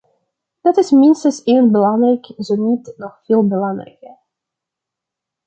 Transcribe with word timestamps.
Dat 0.61 0.77
is 0.77 0.91
minstens 0.91 1.45
even 1.45 1.71
belangrijk, 1.71 2.33
zo 2.37 2.55
niet, 2.55 2.93
nog 2.97 3.19
veel 3.23 3.47
belangrijker. 3.47 4.17